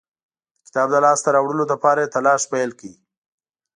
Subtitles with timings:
[0.55, 2.89] د کتاب د لاسته راوړلو لپاره یې تلاښ پیل کړ.